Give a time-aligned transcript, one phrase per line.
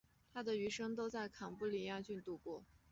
[0.33, 2.63] 他的余生都在坎布里亚郡度过。